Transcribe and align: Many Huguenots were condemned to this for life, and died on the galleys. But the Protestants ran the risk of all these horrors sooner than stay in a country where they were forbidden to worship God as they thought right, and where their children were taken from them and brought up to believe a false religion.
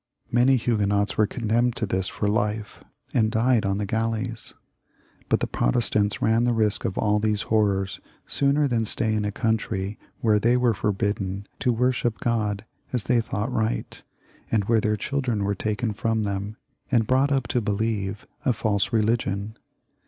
Many 0.31 0.55
Huguenots 0.55 1.15
were 1.15 1.27
condemned 1.27 1.75
to 1.75 1.85
this 1.85 2.07
for 2.07 2.27
life, 2.27 2.83
and 3.13 3.29
died 3.29 3.67
on 3.67 3.77
the 3.77 3.85
galleys. 3.85 4.55
But 5.29 5.41
the 5.41 5.45
Protestants 5.45 6.23
ran 6.23 6.43
the 6.43 6.53
risk 6.55 6.85
of 6.85 6.97
all 6.97 7.19
these 7.19 7.43
horrors 7.43 7.99
sooner 8.25 8.67
than 8.67 8.83
stay 8.85 9.13
in 9.13 9.25
a 9.25 9.31
country 9.31 9.99
where 10.21 10.39
they 10.39 10.57
were 10.57 10.73
forbidden 10.73 11.45
to 11.59 11.71
worship 11.71 12.17
God 12.17 12.65
as 12.91 13.03
they 13.03 13.21
thought 13.21 13.53
right, 13.53 14.01
and 14.49 14.65
where 14.65 14.81
their 14.81 14.97
children 14.97 15.43
were 15.43 15.53
taken 15.53 15.93
from 15.93 16.23
them 16.23 16.57
and 16.91 17.05
brought 17.05 17.31
up 17.31 17.45
to 17.49 17.61
believe 17.61 18.25
a 18.43 18.53
false 18.53 18.91
religion. 18.91 19.55